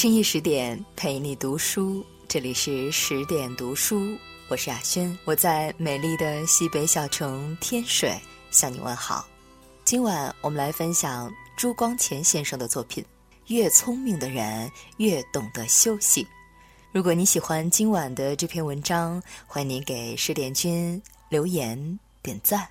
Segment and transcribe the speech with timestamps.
[0.00, 4.16] 深夜十点陪你读书，这里是十点读书，
[4.48, 8.18] 我是雅轩，我在美丽的西北小城天水
[8.50, 9.28] 向你问好。
[9.84, 13.04] 今晚我们来分享朱光潜先生的作品。
[13.48, 16.26] 越聪明的人越懂得休息。
[16.92, 22.66] 如果你喜欢今晚的这篇文章，欢迎您给十点君留言点赞。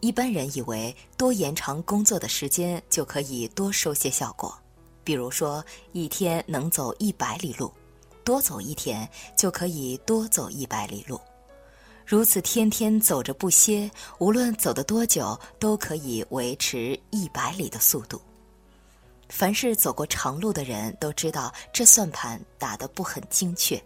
[0.00, 4.59] 一般人以为多延长工作的时间就可以多收些效果。
[5.02, 7.72] 比如说，一天能走一百里路，
[8.24, 11.20] 多走一天就可以多走一百里路。
[12.06, 18.20] 如此天天走着不歇，无论走得多久，都可以维持一百里的速度。
[19.28, 23.80] 凡是走过长路的人都知道，这算盘打得不很精确。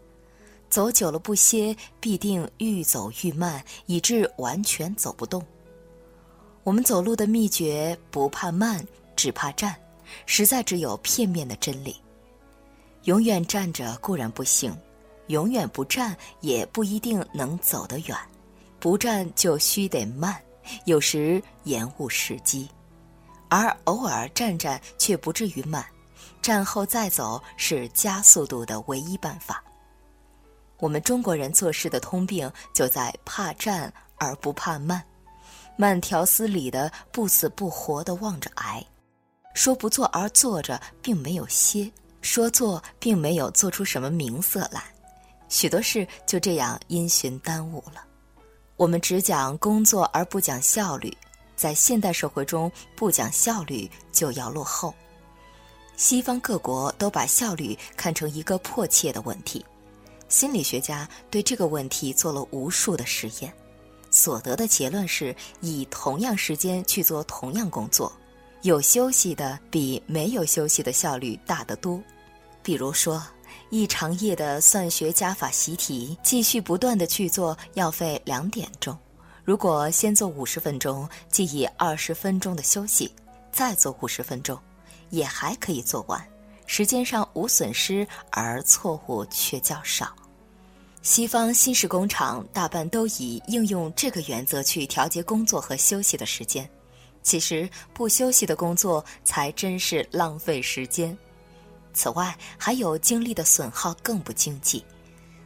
[0.70, 5.44] 走久了不歇，必定愈走愈慢，以致完全走不动。
[6.62, 8.82] 我们走路的秘诀，不怕慢，
[9.14, 9.76] 只怕站。
[10.26, 12.00] 实在只有片面的真理。
[13.04, 14.76] 永远站着固然不行，
[15.26, 18.16] 永远不站也不一定能走得远。
[18.80, 20.40] 不站就须得慢，
[20.84, 22.66] 有时延误时机；
[23.48, 25.84] 而偶尔站站却不至于慢，
[26.42, 29.62] 站后再走是加速度的唯一办法。
[30.78, 35.02] 我们中国人做事的通病就在怕站而不怕慢，
[35.76, 38.84] 慢条斯理的不死不活的望着挨。
[39.54, 44.82] 说不做而做着，并没有歇；说做，并没有做出什么名色来。
[45.48, 48.04] 许多事就这样因循耽误了。
[48.76, 51.16] 我们只讲工作而不讲效率，
[51.54, 54.92] 在现代社会中，不讲效率就要落后。
[55.96, 59.64] 西方各国都把效率看成一个迫切的问题，
[60.28, 63.54] 心理学家对这个问题做了无数的实验，
[64.10, 68.12] 所得的结论是以同样时间去做同样工作。
[68.64, 72.02] 有休息的比没有休息的效率大得多。
[72.62, 73.22] 比如说，
[73.68, 78.98] 一长夜的算学加法习题，继续不断的去做，要费两点钟。
[79.44, 83.14] 如果先做五十分钟，即以二十分钟的休息，
[83.52, 84.58] 再做五十分钟，
[85.10, 86.26] 也还可以做完，
[86.64, 90.16] 时间上无损失，而错误却较少。
[91.02, 96.66] 西方新式工厂大半都以应用这个原则去调节工作和休息的时间。
[97.24, 101.16] 其实不休息的工作才真是浪费时间。
[101.92, 104.84] 此外，还有精力的损耗更不经济。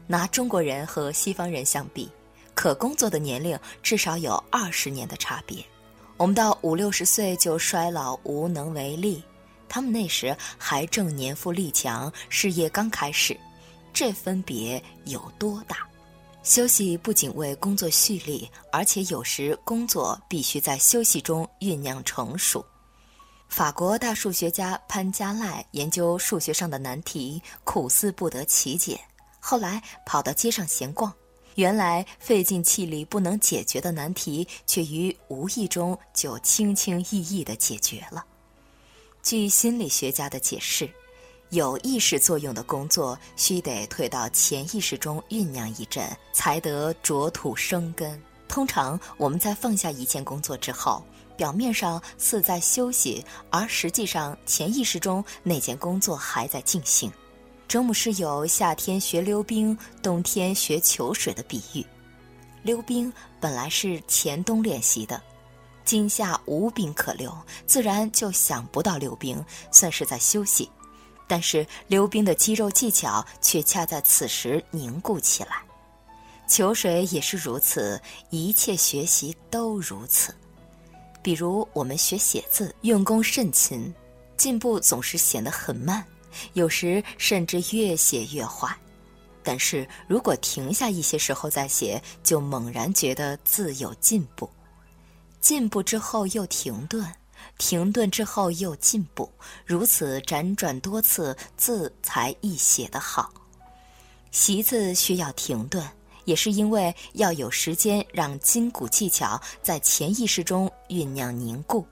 [0.07, 2.11] 拿中国人和西方人相比，
[2.55, 5.65] 可工作的年龄至少有二十年的差别。
[6.17, 9.23] 我们到五六十岁就衰老无能为力，
[9.69, 13.39] 他们那时还正年富力强，事业刚开始，
[13.93, 15.87] 这分别有多大？
[16.49, 22.65] 休息不仅为工作蓄力，而且有时工作必须在休息中酝酿成熟。
[23.51, 28.99] 法国大数学家潘加赖研究数学上的难题，苦思不得其解，
[29.39, 31.13] 后来跑到街上闲逛，
[31.57, 38.25] 原来费尽气力不能解决的难题，却于无意中就轻轻易易地解决了。
[39.23, 40.89] 据心理学家的解释。
[41.51, 48.21] 有意识作用的工作，须得退到潜意识中酝酿一阵，才得着土生根。
[48.49, 51.03] 通常我们在放下一件工作之后，
[51.37, 57.11] 表面上似在休息，而实际上潜意识中那件工作还在进行。
[57.67, 61.85] 周姆是有夏天学溜冰，冬天学球水的比喻。
[62.63, 63.11] 溜冰
[63.41, 65.23] 本来是前冬练习的，
[65.85, 67.35] 今夏无冰可溜，
[67.67, 70.69] 自然就想不到溜冰，算是在休息。
[71.29, 75.63] 但是溜冰的肌肉技巧却恰在此时凝固起来，
[76.49, 78.01] 球水也是如此，
[78.31, 80.35] 一切学习都如此。
[81.23, 83.95] 比如我们学写字，用功甚勤，
[84.37, 86.03] 进步总是显得很慢，
[86.55, 88.75] 有时甚至越写越坏。
[89.43, 94.49] 但是如果停下一些时候再写，就猛然觉得字有进步，
[95.41, 97.07] 进步之后又停顿。
[97.57, 99.31] 停顿之后又进步，
[99.65, 103.33] 如此辗转多次，字才易写得好。
[104.31, 105.85] 习字需要停顿，
[106.25, 111.87] 也是因为要有时间让筋骨技巧在潜意识中酝酿凝固。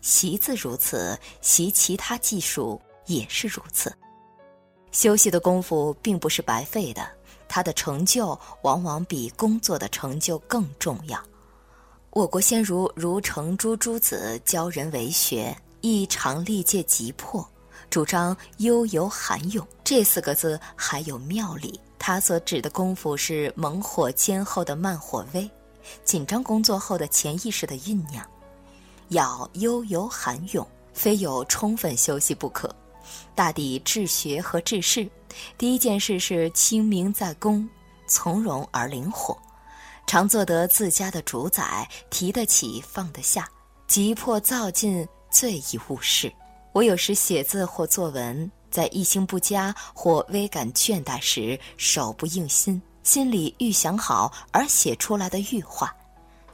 [0.00, 3.94] 习字如此，习其他技术也是如此。
[4.92, 7.06] 休息的功夫并不是白费的，
[7.46, 11.22] 它的成就往往比工作的成就更重要。
[12.12, 17.48] 我国先儒如程朱诸子教人为学，亦常历届急迫，
[17.88, 19.64] 主张悠游涵咏。
[19.84, 21.78] 这四个字还有妙理。
[22.00, 25.48] 他所指的功夫是猛火煎后的慢火煨，
[26.02, 28.26] 紧张工作后的潜意识的酝酿。
[29.10, 32.74] 要悠游涵咏，非有充分休息不可。
[33.36, 35.08] 大抵治学和治世，
[35.56, 37.68] 第一件事是清明在宫，
[38.08, 39.36] 从容而灵活，
[40.10, 43.48] 常做得自家的主宰，提得起放得下，
[43.86, 46.32] 急迫造进，最易误事。
[46.72, 55.94] 我有时写字或作文，在意兴不佳或微感倦怠时，手不应心，心里预想好而写出来的欲话，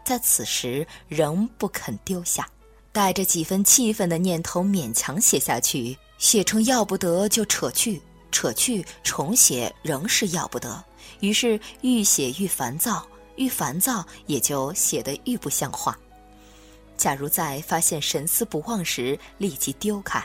[0.05, 2.47] 在此时仍不肯丢下。
[2.93, 10.85] 带着几分气愤的念头勉强写下去，写成要不得就扯去，扯去重写仍是要不得，
[11.21, 13.03] 于是愈写愈烦躁，
[13.37, 15.97] 愈烦躁也就写得愈不像话。
[16.97, 20.25] 假如在发现神思不忘时立即丢开，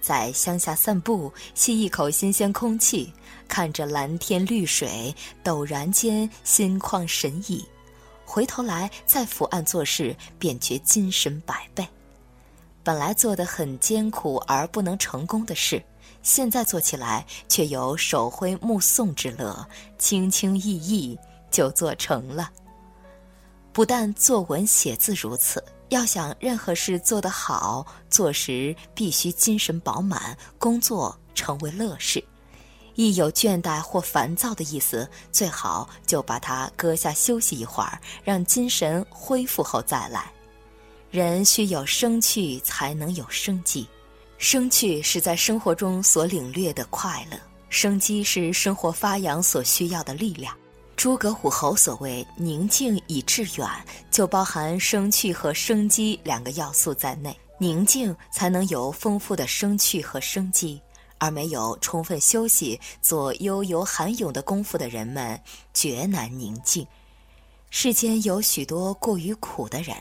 [0.00, 3.12] 在乡下散步，吸一口新鲜空气，
[3.48, 7.64] 看着蓝天绿水，陡然间心旷神怡，
[8.24, 11.86] 回头来再伏案做事，便觉精神百倍。
[12.84, 15.82] 本来做得很艰苦而不能成功的事，
[16.22, 19.66] 现在做起来却有手挥目送之乐，
[19.98, 21.18] 轻轻易易
[21.54, 22.50] 就做成了。
[23.72, 32.22] 不但作文写字如此，要想任何事做得好，做时必须精神饱满，工作成为乐事。
[32.96, 40.32] 一有倦怠或烦躁的意思，最好就把它搁下休息一会儿，让精神恢复后再来。
[41.10, 43.88] 人需有生趣，才能有生机。
[44.38, 50.56] 生趣是在生活中所领略的快乐，生机是生活发扬所需要的力量。
[50.96, 53.68] 诸葛虎侯所谓“宁静以致远”，
[54.10, 57.36] 就包含生趣和生机两个要素在内。
[57.58, 60.80] 宁静才能有丰富的生趣和生机，
[61.18, 65.40] 而没有充分休息、做悠游涵泳的功夫的人们，
[65.72, 66.86] 绝难宁静。
[67.70, 69.96] 世间有许多过于苦的人。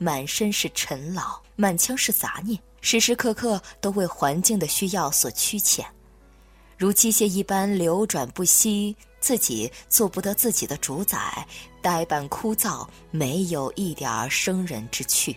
[0.00, 5.84] 满身是尘劳，满腔是杂念，时时刻刻都为环境的需要所驱遣，
[6.76, 11.46] 如机械一般流转不息，自己做不得自己的主宰，
[11.82, 15.36] 呆板枯燥，没有一点生人之趣。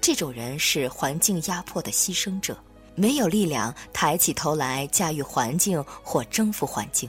[0.00, 2.56] 这种人是环境压迫的牺牲者，
[2.94, 7.08] 没有力量抬起头来驾驭环境或征服环境，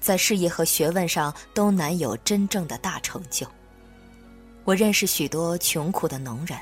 [0.00, 3.46] 在事业和学问上都难有真正的大成就。
[4.64, 6.58] 我认识许多穷苦的农人，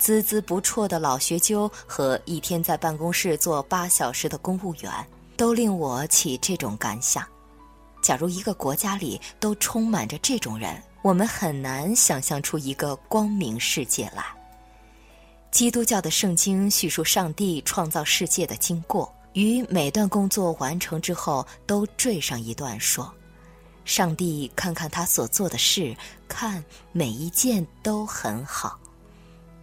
[0.00, 4.92] 孜孜不辍的老学究和一天在办公室做八小时的公务员，
[5.36, 7.24] 都令我起这种感想：
[8.06, 14.24] 假如一个国家里都充满着这种人，我们很难想象出一个光明世界来。
[15.50, 23.12] 基督教的圣经叙述上帝创造世界的经过，于每段工作完成之后都缀上一段说。
[23.84, 25.92] 上帝看看他所做的事，
[26.28, 28.78] 看每一件都很好。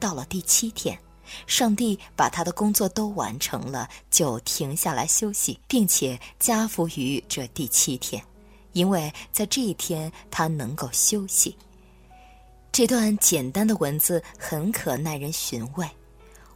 [0.02, 1.00] 到了第七天，
[1.48, 8.22] 上帝把他的工作都完成了，就停下来休息，并且加福于这第七天，
[8.74, 11.58] 因为在这一天他能够休息。
[12.72, 15.88] 这段简单的文字很可耐人寻味。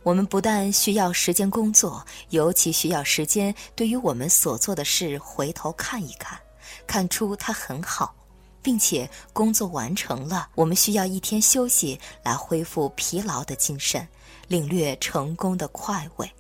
[0.04, 6.40] 我们不但需要时间工作，尤其需要时间对于我们所做的事回头看一看。
[6.86, 8.16] 看出他很好，
[8.62, 10.50] 并且工作完成了。
[10.56, 14.08] 我们需要一天休息来恢复疲劳的精神，
[14.48, 16.32] 领略成功的快慰。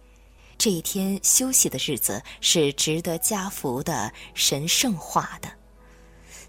[0.57, 5.49] 这一天休息的日子是值得加福的、神圣化的。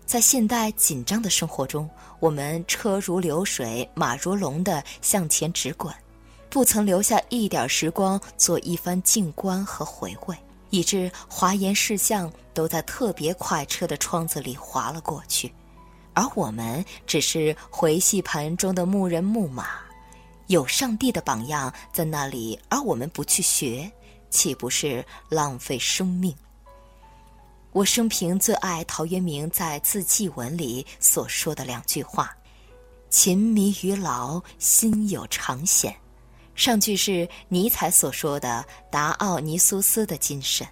[0.09, 1.87] 在现代紧张的生活中，
[2.19, 5.95] 我们车如流水、马如龙地向前直滚，
[6.49, 10.35] 不曾留下一点时光做一番静观和回味。
[10.71, 15.53] 以致华严事项都在特别快车的窗子里滑了过去，
[16.15, 19.67] 而我们只是回戏盘中的牧人牧马，
[20.47, 23.91] 有上帝的榜样在那里，而我们不去学，
[24.31, 26.35] 岂不是浪费生命？
[27.79, 32.37] 我生平最爱陶渊明在自记文里所说的两句话
[33.09, 35.95] ：“勤迷于劳，心有长闲。”
[36.57, 40.67] 上句是尼采所说的达奥尼苏斯的精神，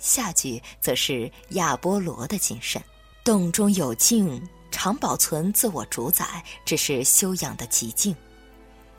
[0.00, 2.82] 下句则是亚波罗的精神。
[3.22, 8.16] 洞中有静，常保存自我主宰，这是修养的极境。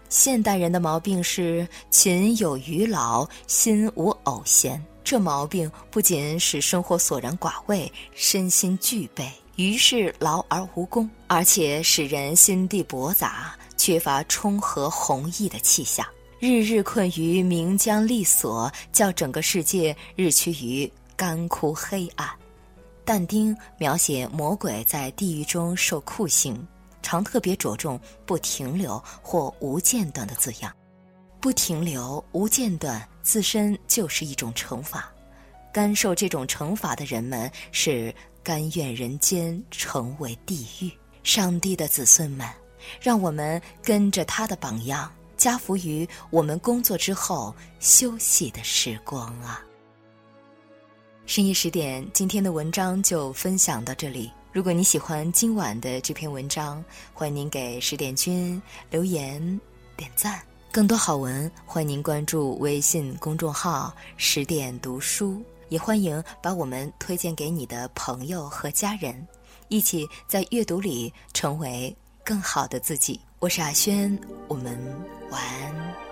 [0.07, 4.81] 现代人的毛病是勤有余劳，心无偶闲。
[5.03, 13.55] 这毛病不仅使生活索然寡味，身心俱备，于是劳而无功，而且使人心地驳杂。
[13.75, 16.07] 缺乏冲和弘毅的气象，
[16.39, 22.29] 日日困于名缰利锁，叫整个世界日趋于干枯黑暗。
[23.03, 26.65] 但丁描写魔鬼在地狱中受酷刑，
[27.01, 30.73] 常特别着重不停留或无间断的字样。
[31.43, 35.11] 不停留、无间断，自身就是一种惩罚。
[35.73, 40.89] 甘受这种惩罚的人们，是甘愿人间成为地狱。
[41.21, 42.47] 上帝的子孙们，
[43.01, 49.61] 让我们跟着他的榜样，加福于我们工作之后休息的时光啊！
[51.25, 54.31] 深夜十点，今天的文章就分享到这里。
[54.53, 56.81] 如果你喜欢今晚的这篇文章，
[57.13, 59.59] 欢迎您给十点君留言
[59.97, 60.41] 点赞。
[60.73, 65.39] 更多好文，欢迎您关注微信公众号“十点读书”，
[65.69, 69.15] 也欢迎把我们推荐给你的朋友和家人。
[69.67, 73.21] 一起在阅读里成为更好的自己。
[73.37, 74.75] 我是阿轩，我们
[75.29, 76.02] 晚安。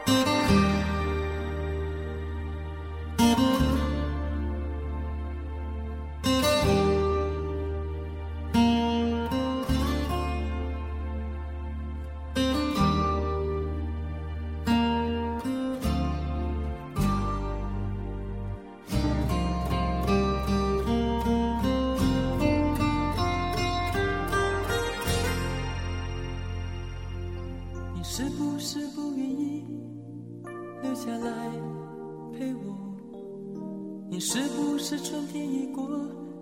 [34.92, 35.88] 是不是春天一过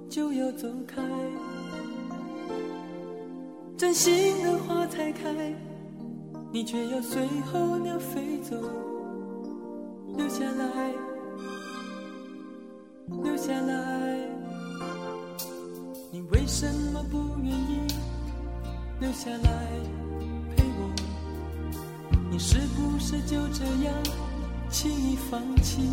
[0.09, 1.03] 就要走开？
[3.77, 5.53] 真心的花才开，
[6.51, 8.55] 你却要随候鸟飞走。
[10.17, 10.91] 留下来，
[13.23, 14.17] 留下来，
[16.11, 17.85] 你为什么不愿意
[18.99, 19.67] 留下来
[20.55, 20.91] 陪我？
[22.31, 23.93] 你是不是就这样
[24.71, 25.83] 轻易放弃？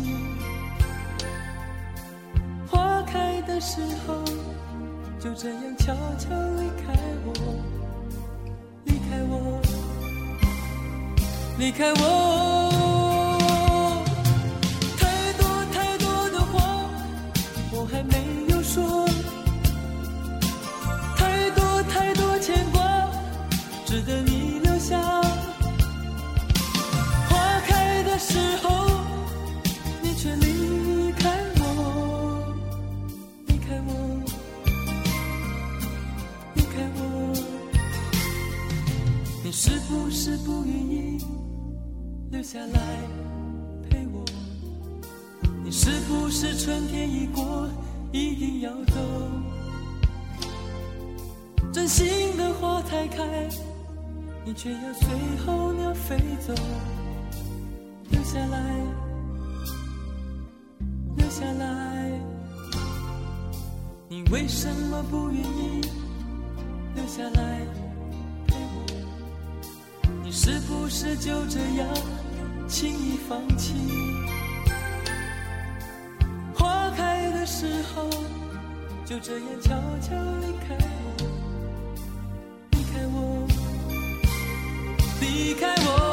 [3.57, 4.23] 的时候，
[5.19, 6.93] 就这样悄悄离开
[7.25, 7.33] 我，
[8.85, 9.59] 离开我，
[11.57, 12.86] 离开我。
[39.47, 41.25] 你是不是不愿意
[42.29, 42.81] 留下来
[43.89, 44.25] 陪我，
[45.63, 47.69] 你是不是春天一过
[48.11, 48.99] 一定要走？
[51.71, 53.47] 真心的花才开，
[54.43, 55.07] 你却要随
[55.45, 56.53] 候鸟飞走。
[58.09, 58.81] 留下来，
[61.15, 62.19] 留下来，
[64.09, 65.81] 你为什么不愿意
[66.95, 67.56] 留下来？
[70.39, 71.87] 是不是就这样？
[72.67, 73.73] 轻易放弃，
[76.53, 78.07] 花开的时候，
[79.03, 80.77] 就这样悄悄离开
[81.17, 81.25] 我，
[82.69, 83.47] 离开我，
[85.21, 86.06] 离开我。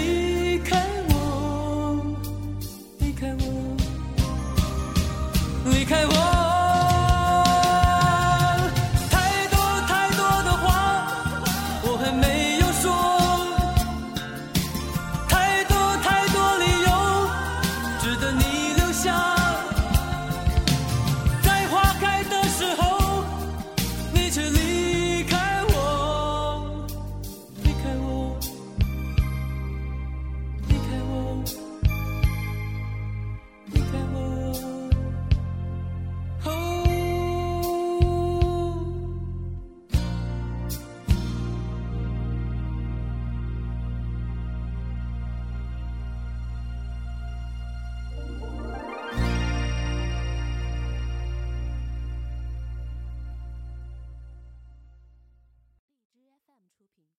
[0.00, 0.99] 离开。